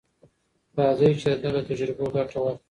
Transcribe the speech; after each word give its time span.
راځئ 0.77 1.09
چې 1.21 1.29
د 1.33 1.35
ده 1.41 1.49
له 1.55 1.61
تجربو 1.67 2.05
ګټه 2.15 2.37
واخلو. 2.41 2.59